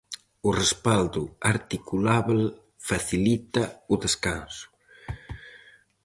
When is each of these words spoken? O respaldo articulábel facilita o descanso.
O 0.47 0.51
respaldo 0.61 1.21
articulábel 1.53 2.41
facilita 2.89 3.63
o 3.93 3.95
descanso. 4.05 4.67